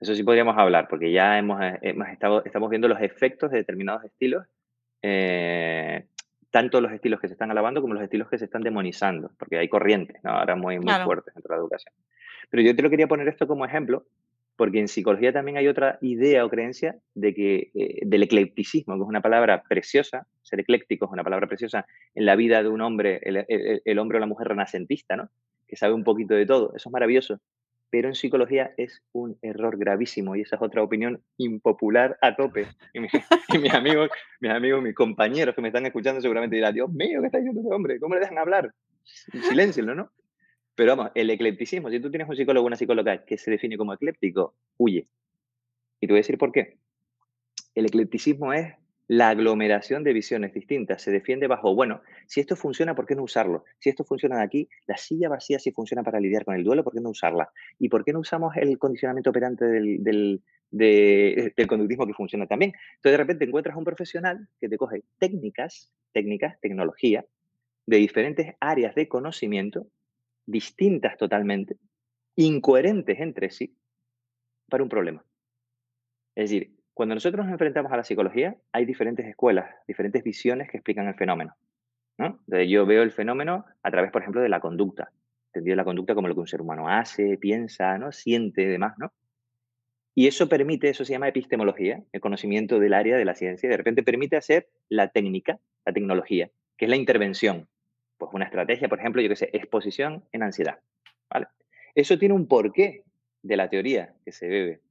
[0.01, 3.57] Eso sí podríamos hablar, porque ya hemos, eh, hemos estado, estamos viendo los efectos de
[3.57, 4.47] determinados estilos,
[5.03, 6.05] eh,
[6.49, 9.59] tanto los estilos que se están alabando como los estilos que se están demonizando, porque
[9.59, 10.31] hay corrientes ¿no?
[10.31, 11.93] ahora muy, muy fuertes dentro de la educación.
[12.49, 14.07] Pero yo te lo quería poner esto como ejemplo,
[14.55, 19.03] porque en psicología también hay otra idea o creencia de que, eh, del eclecticismo, que
[19.03, 21.85] es una palabra preciosa, ser ecléctico es una palabra preciosa
[22.15, 25.29] en la vida de un hombre, el, el hombre o la mujer renacentista, ¿no?
[25.67, 26.73] que sabe un poquito de todo.
[26.75, 27.39] Eso es maravilloso
[27.91, 32.65] pero en psicología es un error gravísimo y esa es otra opinión impopular a tope.
[32.93, 32.99] Y,
[33.60, 37.27] mis, amigos, mis amigos, mis compañeros que me están escuchando seguramente dirán, Dios mío, ¿qué
[37.27, 37.99] está diciendo ese hombre?
[37.99, 38.73] ¿Cómo le dejan hablar?
[39.04, 40.10] Silencio, ¿no?
[40.75, 43.77] Pero vamos, el eclecticismo, si tú tienes un psicólogo o una psicóloga que se define
[43.77, 45.08] como ecléptico, huye.
[45.99, 46.77] Y te voy a decir por qué.
[47.75, 48.73] El eclecticismo es
[49.12, 53.24] la aglomeración de visiones distintas se defiende bajo, bueno, si esto funciona, ¿por qué no
[53.24, 53.65] usarlo?
[53.78, 56.82] Si esto funciona de aquí, la silla vacía si funciona para lidiar con el duelo,
[56.82, 57.52] ¿por qué no usarla?
[57.78, 62.71] ¿Y por qué no usamos el condicionamiento operante del, del, del conductismo que funciona también?
[62.71, 67.26] Entonces, de repente encuentras un profesional que te coge técnicas, técnicas, tecnología,
[67.86, 69.88] de diferentes áreas de conocimiento,
[70.45, 71.76] distintas totalmente,
[72.38, 73.76] incoherentes entre sí,
[74.69, 75.26] para un problema.
[76.34, 80.77] Es decir, cuando nosotros nos enfrentamos a la psicología, hay diferentes escuelas, diferentes visiones que
[80.77, 81.56] explican el fenómeno.
[82.17, 82.39] ¿no?
[82.47, 85.12] yo veo el fenómeno a través, por ejemplo, de la conducta.
[85.47, 88.12] Entendido la conducta como lo que un ser humano hace, piensa, ¿no?
[88.12, 88.97] siente y demás.
[88.97, 89.12] ¿no?
[90.13, 93.69] Y eso permite, eso se llama epistemología, el conocimiento del área de la ciencia.
[93.69, 97.67] De repente permite hacer la técnica, la tecnología, que es la intervención.
[98.17, 100.80] Pues una estrategia, por ejemplo, yo que sé, exposición en ansiedad.
[101.30, 101.47] ¿vale?
[101.95, 103.04] Eso tiene un porqué
[103.41, 104.82] de la teoría que se bebe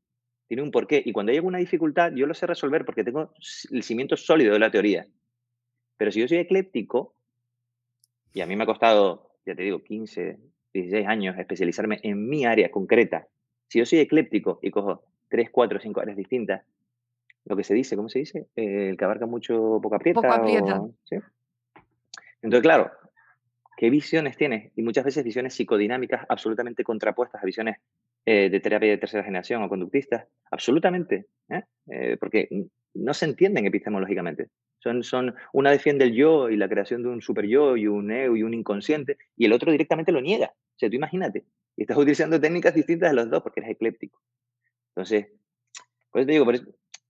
[0.51, 1.01] tiene un porqué.
[1.07, 3.33] Y cuando hay alguna dificultad, yo lo sé resolver porque tengo
[3.71, 5.07] el cimiento sólido de la teoría.
[5.97, 7.15] Pero si yo soy ecléptico,
[8.33, 10.41] y a mí me ha costado, ya te digo, 15,
[10.75, 13.29] 16 años especializarme en mi área concreta,
[13.69, 16.65] si yo soy ecléptico y cojo 3, 4, 5 áreas distintas,
[17.45, 18.49] lo que se dice, ¿cómo se dice?
[18.57, 20.21] Eh, el que abarca mucho poca aprieta.
[20.21, 20.83] Poco aprieta.
[22.43, 22.91] Entonces, claro,
[23.77, 24.73] ¿qué visiones tienes?
[24.75, 27.77] Y muchas veces visiones psicodinámicas absolutamente contrapuestas a visiones
[28.27, 31.63] eh, de terapia de tercera generación o conductistas, absolutamente, ¿eh?
[31.91, 32.49] Eh, porque
[32.95, 34.49] no se entienden epistemológicamente.
[34.79, 38.37] Son, una defiende el yo y la creación de un super yo y un ego
[38.37, 40.53] y un inconsciente, y el otro directamente lo niega.
[40.55, 41.45] O sea, tú imagínate,
[41.77, 44.21] y estás utilizando técnicas distintas de los dos porque eres ecléptico.
[44.95, 45.29] Entonces,
[46.13, 46.47] te digo,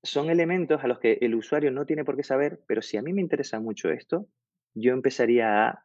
[0.03, 3.03] son elementos a los que el usuario no tiene por qué saber, pero si a
[3.03, 4.27] mí me interesa mucho esto,
[4.75, 5.85] yo empezaría a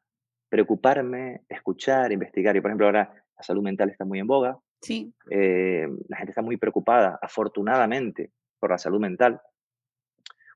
[0.50, 2.56] preocuparme, escuchar, investigar.
[2.56, 5.12] Y por ejemplo, ahora la salud mental está muy en boga, Sí.
[5.32, 9.42] Eh, la gente está muy preocupada, afortunadamente, por la salud mental.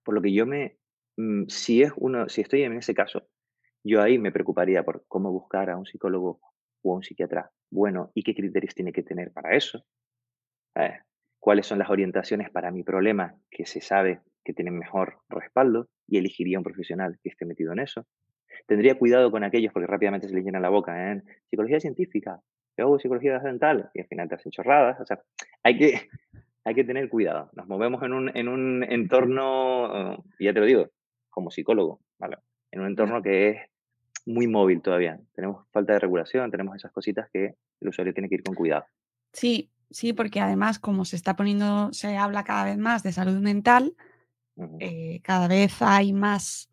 [0.03, 0.77] Por lo que yo me,
[1.17, 3.27] mm, si es uno, si estoy en ese caso,
[3.83, 6.39] yo ahí me preocuparía por cómo buscar a un psicólogo
[6.83, 9.83] o a un psiquiatra bueno y qué criterios tiene que tener para eso.
[10.75, 10.99] Eh,
[11.39, 16.19] cuáles son las orientaciones para mi problema que se sabe que tienen mejor respaldo y
[16.19, 18.05] elegiría un profesional que esté metido en eso.
[18.67, 22.41] Tendría cuidado con aquellos porque rápidamente se les llena la boca en psicología científica,
[22.77, 24.99] hago psicología dental y al final te hacen chorradas.
[24.99, 25.21] O sea,
[25.63, 26.09] hay que,
[26.63, 27.49] hay que tener cuidado.
[27.53, 30.89] Nos movemos en un, en un entorno, y ya te lo digo,
[31.29, 32.37] como psicólogo, ¿vale?
[32.71, 33.57] En un entorno que es
[34.25, 35.19] muy móvil todavía.
[35.33, 38.85] Tenemos falta de regulación, tenemos esas cositas que el usuario tiene que ir con cuidado.
[39.33, 43.39] Sí, sí, porque además como se está poniendo, se habla cada vez más de salud
[43.39, 43.95] mental,
[44.79, 46.69] eh, cada vez hay más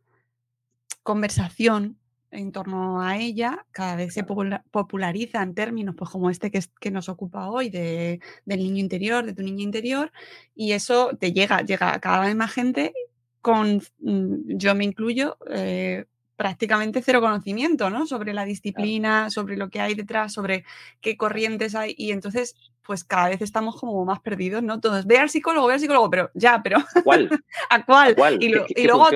[1.02, 1.98] conversación
[2.30, 6.90] en torno a ella, cada vez se populariza en términos pues, como este que, que
[6.90, 10.12] nos ocupa hoy, de, del niño interior, de tu niña interior,
[10.54, 12.92] y eso te llega, llega a cada vez más gente
[13.40, 18.06] con, mm, yo me incluyo, eh, prácticamente cero conocimiento, ¿no?
[18.06, 20.64] Sobre la disciplina, sobre lo que hay detrás, sobre
[21.00, 24.80] qué corrientes hay, y entonces, pues cada vez estamos como más perdidos, ¿no?
[24.80, 26.78] Todos, ve al psicólogo, ve al psicólogo, pero ya, pero...
[27.04, 27.30] ¿Cuál?
[27.70, 28.14] ¿A cuál?
[28.40, 28.48] Y,
[28.84, 29.08] luego...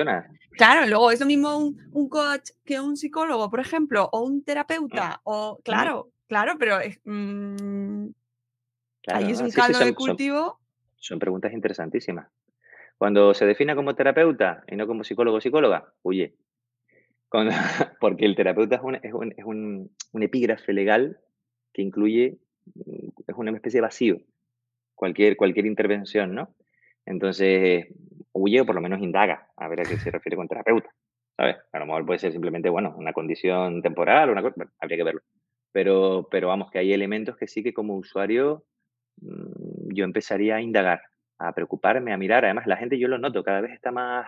[0.51, 5.21] Claro, luego es lo mismo un, coach que un psicólogo, por ejemplo, o un terapeuta,
[5.23, 8.07] o claro, claro, pero mm,
[9.07, 10.59] ahí es un caldo de cultivo.
[10.97, 12.27] Son, preguntas interesantísimas.
[12.97, 16.35] Cuando se define como terapeuta y no como psicólogo o psicóloga, huye.
[18.01, 19.89] porque el terapeuta es un, es un, es un,
[20.21, 21.17] epígrafe legal
[21.73, 22.39] que incluye,
[22.75, 24.21] mm, es una especie de vacío,
[24.95, 26.53] cualquier, cualquier intervención, ¿no?
[27.05, 27.87] Entonces,
[28.33, 30.89] huye o por lo menos indaga a ver a qué se refiere con terapeuta,
[31.37, 31.57] ¿sabes?
[31.71, 35.21] A lo mejor puede ser simplemente, bueno, una condición temporal, una cosa, habría que verlo.
[35.71, 38.65] Pero, pero vamos, que hay elementos que sí que como usuario
[39.21, 41.01] mm, yo empezaría a indagar,
[41.37, 42.45] a preocuparme, a mirar.
[42.45, 44.27] Además, la gente, yo lo noto, cada vez está más,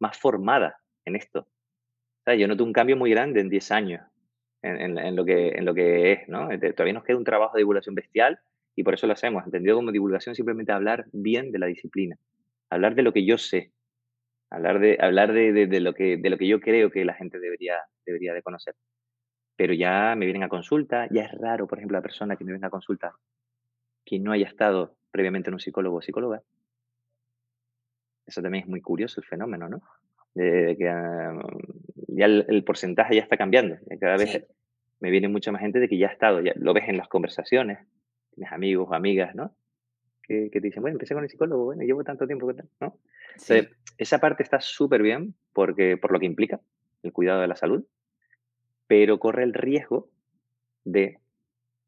[0.00, 1.46] más formada en esto.
[2.26, 4.02] Yo noto un cambio muy grande en 10 años
[4.62, 6.48] en, lo, que, en lo que es, ¿no?
[6.48, 8.40] Todavía nos queda un trabajo de divulgación bestial
[8.74, 9.44] y por eso lo hacemos.
[9.44, 12.16] Entendido como divulgación simplemente hablar bien de la disciplina,
[12.70, 13.72] hablar de lo que yo sé,
[14.50, 17.38] hablar de, hablar de, de, lo, que, de lo que yo creo que la gente
[17.38, 18.74] debería, debería de conocer.
[19.56, 22.52] Pero ya me vienen a consulta, ya es raro, por ejemplo, la persona que me
[22.52, 23.14] venga a consulta
[24.04, 26.42] que no haya estado previamente en un psicólogo o psicóloga.
[28.26, 29.82] Eso también es muy curioso el fenómeno, ¿no?
[30.34, 31.32] De, que ah,
[32.08, 33.76] ya el, porcentaje ya está cambiando.
[34.00, 34.46] Cada vez
[35.00, 37.08] me viene mucha más gente de que ya ha estado, ya lo ves en las
[37.08, 37.78] conversaciones,
[38.30, 39.56] tienes amigos o amigas, ¿no?
[40.26, 42.98] Que, te dicen, bueno, empecé con el psicólogo, bueno, llevo tanto tiempo, ¿no?
[43.98, 46.60] esa parte está súper bien porque, por lo que implica
[47.02, 47.84] el cuidado de la salud,
[48.86, 50.08] pero corre el riesgo
[50.84, 51.18] de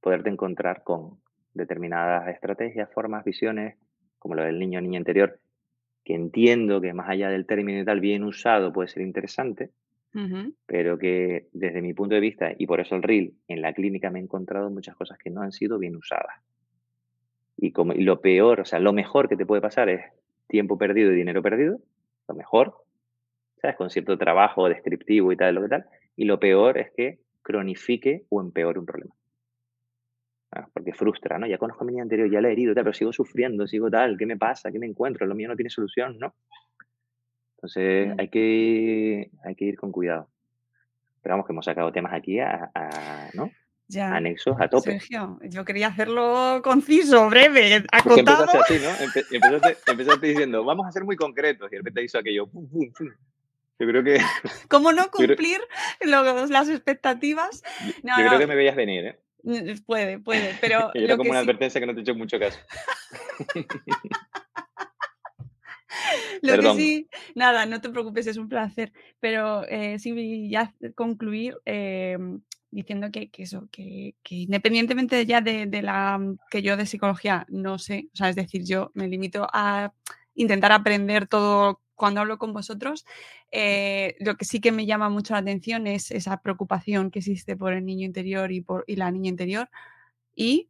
[0.00, 1.18] poderte encontrar con
[1.54, 3.76] determinadas estrategias, formas, visiones,
[4.18, 5.40] como lo del niño o niña interior,
[6.04, 9.70] que entiendo que más allá del término y tal, bien usado puede ser interesante,
[10.66, 14.10] pero que desde mi punto de vista, y por eso el REEL, en la clínica
[14.10, 16.40] me he encontrado muchas cosas que no han sido bien usadas.
[17.60, 20.00] Y, como, lo peor, o sea, lo mejor que te puede pasar es
[20.46, 21.80] tiempo perdido y dinero perdido,
[22.28, 22.74] lo mejor,
[23.60, 23.76] ¿sabes?
[23.76, 25.86] Con cierto trabajo descriptivo y tal, lo que tal.
[26.16, 29.14] Y lo peor es que cronifique o empeore un problema.
[30.52, 31.46] Ah, porque frustra, ¿no?
[31.46, 34.16] Ya conozco a mi niña anterior, ya la he herido, pero sigo sufriendo, sigo tal,
[34.16, 34.70] ¿qué me pasa?
[34.70, 35.26] ¿Qué me encuentro?
[35.26, 36.34] Lo mío no tiene solución, ¿no?
[37.56, 40.28] Entonces hay que, hay que ir con cuidado.
[41.22, 42.70] Pero vamos, que hemos sacado temas aquí a,
[43.34, 43.50] ¿no?
[43.88, 44.14] Ya.
[44.14, 44.92] Anexos a tope.
[44.92, 48.44] Sergio, yo quería hacerlo conciso, breve, acotado.
[48.44, 49.92] Empezaste así, ¿no?
[49.92, 52.50] Empezaste, diciendo, vamos a ser muy concretos y de repente hizo aquello.
[53.78, 54.18] Yo creo que...
[54.68, 55.60] ¿Cómo no cumplir
[56.00, 57.62] las expectativas?
[58.02, 59.18] yo creo que me veías venir, ¿eh?
[59.86, 60.90] Puede, puede, pero...
[60.94, 62.58] era como una advertencia que no te he hecho mucho caso.
[66.42, 68.92] Lo que sí, nada, no te preocupes, es un placer.
[69.20, 76.62] Pero eh, sí, ya concluir em, diciendo que, eso, que, independientemente ya de, la que
[76.62, 79.92] yo de psicología no sé, o sea, es decir, yo me limito a
[80.34, 83.04] intentar aprender todo cuando hablo con vosotros,
[83.50, 87.56] eh, lo que sí que me llama mucho la atención es esa preocupación que existe
[87.56, 89.68] por el niño interior y por y la niña interior.
[90.34, 90.68] Y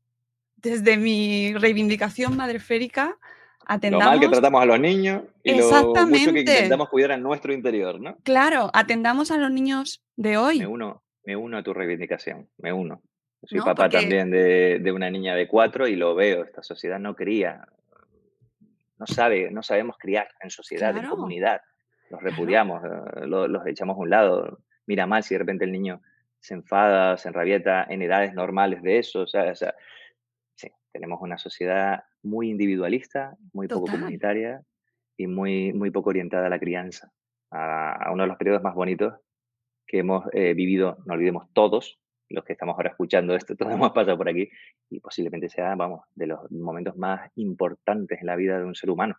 [0.57, 3.19] desde mi reivindicación madreférica,
[3.67, 4.07] atendamos...
[4.07, 7.53] Lo mal que tratamos a los niños y lo mucho que intentamos cuidar a nuestro
[7.53, 8.17] interior, ¿no?
[8.23, 10.61] Claro, atendamos a los niños de hoy.
[10.61, 13.03] Me uno, me uno a tu reivindicación, me uno.
[13.45, 17.15] Soy papá también de, de, una niña de cuatro y lo veo, esta sociedad no
[17.15, 17.69] cría,
[18.99, 21.63] no sabe, no sabemos criar en sociedad, en comunidad.
[22.11, 24.59] Los repudiamos, eh, los, echamos a un lado.
[24.87, 26.03] Mira mal si de repente el niño
[26.41, 29.21] se enfada, se enrabieta en edades normales de eso.
[29.21, 34.63] O sea, sí, tenemos una sociedad muy individualista, muy poco comunitaria
[35.17, 37.13] y muy, muy poco orientada a la crianza,
[37.51, 39.15] a, uno de los periodos más bonitos
[39.89, 41.99] que hemos eh, vivido, no olvidemos todos,
[42.29, 44.49] los que estamos ahora escuchando esto, todos hemos pasado por aquí
[44.91, 48.91] y posiblemente sea, vamos, de los momentos más importantes en la vida de un ser
[48.91, 49.17] humano.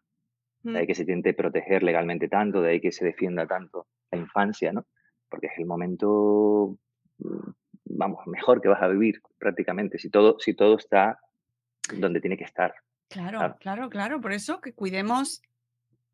[0.62, 0.88] De ahí mm.
[0.88, 4.86] que se intente proteger legalmente tanto, de ahí que se defienda tanto la infancia, ¿no?
[5.30, 6.78] Porque es el momento,
[7.18, 7.50] mm,
[7.86, 11.20] vamos, mejor que vas a vivir prácticamente, si todo, si todo está
[11.96, 12.76] donde tiene que estar.
[13.08, 15.42] Claro, claro, claro, por eso que cuidemos,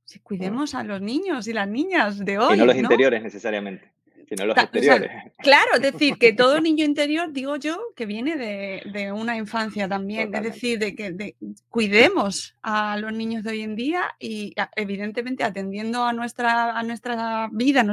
[0.06, 2.56] si cuidemos a los niños y las niñas de hoy.
[2.56, 3.96] Y no los interiores necesariamente
[4.28, 5.12] sino los exteriores.
[5.40, 10.34] claro, es decir, que todo niño interior, digo yo, que viene de, una infancia también,
[10.34, 11.36] es decir, de que
[11.70, 17.50] cuidemos a los niños de hoy en día y evidentemente atendiendo a nuestra, a nuestra
[17.52, 17.86] vida,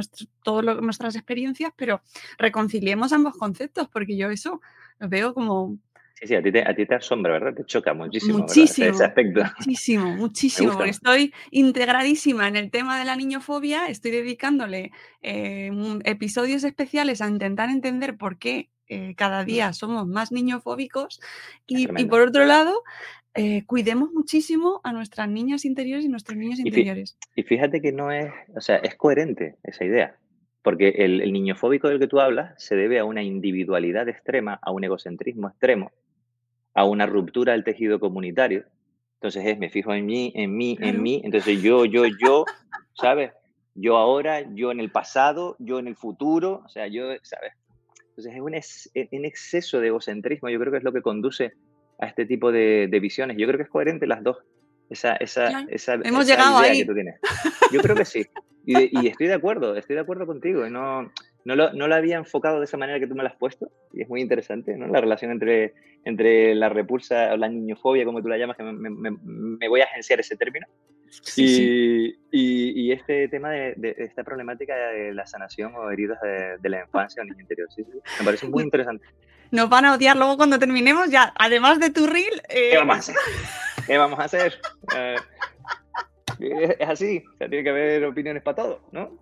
[0.43, 2.01] todas nuestras experiencias, pero
[2.37, 4.61] reconciliemos ambos conceptos, porque yo eso
[4.99, 5.77] lo veo como
[6.23, 7.53] Sí, sí, a ti, te, a ti te asombra, ¿verdad?
[7.53, 9.41] Te choca muchísimo, muchísimo Ese aspecto.
[9.59, 15.69] Muchísimo, muchísimo, porque estoy integradísima en el tema de la niñofobia, estoy dedicándole eh,
[16.05, 19.45] episodios especiales a intentar entender por qué eh, cada mm.
[19.45, 21.19] día somos más niñofóbicos
[21.67, 22.83] y, por otro lado,
[23.35, 27.17] eh, cuidemos muchísimo a nuestras niñas interiores y nuestros niños interiores.
[27.35, 30.15] Y fíjate que no es, o sea, es coherente esa idea.
[30.61, 34.71] Porque el, el niñofóbico del que tú hablas se debe a una individualidad extrema, a
[34.71, 35.91] un egocentrismo extremo,
[36.73, 38.65] a una ruptura del tejido comunitario.
[39.15, 41.21] Entonces es, me fijo en mí, en mí, en mí.
[41.23, 42.45] Entonces yo, yo, yo,
[42.93, 43.31] ¿sabes?
[43.75, 46.61] Yo ahora, yo en el pasado, yo en el futuro.
[46.65, 47.53] O sea, yo, ¿sabes?
[48.09, 51.53] Entonces es un, e, exceso de egocentrismo, yo creo que es lo que conduce
[51.99, 53.37] a este tipo de, visiones.
[53.37, 54.37] Yo creo que es coherente las dos.
[54.89, 56.79] Esa, esa, esa, Hemos llegado ahí.
[56.79, 57.19] que tú tienes.
[57.71, 58.25] Yo creo que sí.
[58.65, 60.69] Y, estoy de acuerdo, estoy de acuerdo contigo.
[60.69, 61.11] No,
[61.45, 63.71] no, lo, no lo había enfocado de esa manera que tú me lo has puesto.
[63.93, 64.87] Y es muy interesante, ¿no?
[64.87, 65.73] La relación entre,
[66.05, 69.81] entre la repulsa o la niñofobia, como tú la llamas, que me, me, me voy
[69.81, 70.67] a agenciar ese término.
[71.35, 76.57] y, Y, y, este tema de, de, esta problemática de la sanación o heridas de,
[76.59, 77.67] de la infancia o niño interior.
[77.75, 79.05] Sí, sí, me parece muy interesante.
[79.51, 82.41] Nos van a odiar luego cuando terminemos ya, además de tu reel.
[82.49, 82.71] Eh...
[82.71, 83.15] ¿Qué vamos a hacer?
[83.85, 84.59] ¿Qué vamos a hacer?
[84.95, 85.15] Eh,
[86.79, 89.19] es así, o sea, tiene que haber opiniones para todo, ¿no?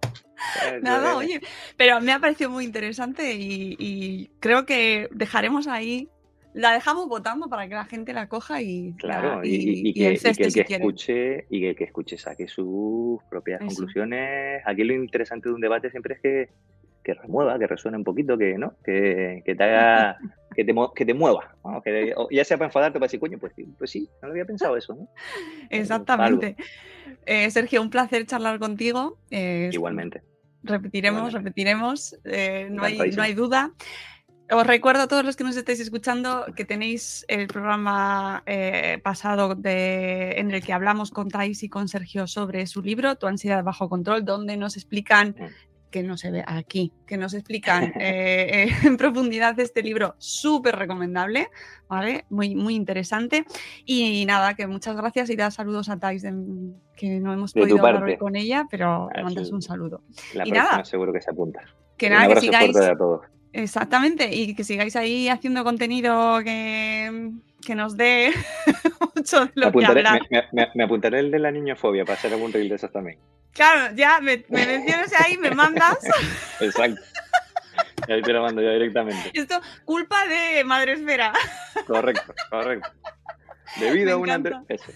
[0.82, 1.42] Nada, oye,
[1.78, 6.10] pero me ha parecido muy interesante y, creo que dejaremos ahí,
[6.54, 10.66] la dejamos votando para que la gente la coja y, claro, y, que, el que,
[10.68, 14.62] escuche y que el que escuche saque sus propias conclusiones.
[14.66, 16.50] Aquí lo interesante de un debate siempre es que
[17.04, 20.18] que remueva, que resuene un poquito, que no, que, que te haga,
[20.56, 23.92] que te, que te mueva, que, ya sea para enfadarte para decir, coño, pues, pues
[23.92, 25.08] sí, no lo había pensado eso, ¿no?
[25.70, 26.56] Exactamente.
[27.26, 29.18] Eh, Sergio, un placer charlar contigo.
[29.30, 30.22] Igualmente.
[30.64, 33.74] Repetiremos, repetiremos, eh, no, hay, no hay duda.
[34.54, 39.56] Os recuerdo a todos los que nos estáis escuchando que tenéis el programa eh, pasado
[39.56, 43.64] de, en el que hablamos con Thais y con Sergio sobre su libro, Tu ansiedad
[43.64, 45.36] bajo control, donde nos explican
[45.92, 50.78] que no se ve aquí, que nos explican eh, eh, en profundidad este libro súper
[50.78, 51.50] recomendable,
[51.88, 52.26] ¿vale?
[52.30, 53.46] Muy, muy interesante.
[53.86, 56.26] Y nada, que muchas gracias y da saludos a Thais,
[56.96, 60.02] que no hemos podido hablar hoy con ella, pero ah, mandas un saludo.
[60.34, 61.62] La y nada, seguro que se apunta.
[61.98, 62.76] Que nada, que sigáis.
[63.54, 67.32] Exactamente, y que sigáis ahí haciendo contenido que,
[67.66, 68.32] que nos dé
[69.16, 70.22] mucho de lo que hablar.
[70.52, 73.20] Me, apuntaré el de la niñofobia para hacer algún reel de esos también.
[73.52, 75.98] Claro, ya me, me mencionas ahí, me mandas.
[76.62, 77.02] Exacto.
[78.08, 79.32] Y ahí te lo mando yo directamente.
[79.34, 81.34] Esto, culpa de Madre Esfera.
[81.86, 82.90] Correcto, correcto.
[83.80, 84.64] Debido a una...
[84.70, 84.92] Eso.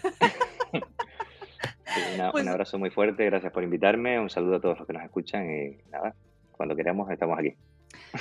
[2.31, 5.03] Pues un abrazo muy fuerte, gracias por invitarme, un saludo a todos los que nos
[5.03, 6.13] escuchan y nada,
[6.51, 7.55] cuando queramos estamos aquí.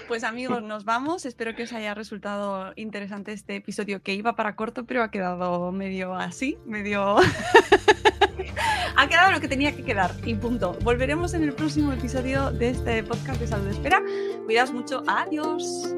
[0.08, 1.26] Pues amigos, nos vamos.
[1.26, 5.72] Espero que os haya resultado interesante este episodio que iba para corto, pero ha quedado
[5.72, 7.16] medio así, medio...
[8.96, 10.76] ha quedado lo que tenía que quedar y punto.
[10.82, 14.02] Volveremos en el próximo episodio de este podcast de Salud Espera.
[14.46, 15.02] Cuidaos mucho.
[15.06, 15.94] Adiós.